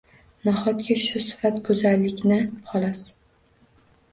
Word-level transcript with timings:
Nahotki, 0.47 0.95
shu 1.01 1.21
sifat 1.27 1.59
go’zallikna 1.67 2.39
xos. 2.73 3.05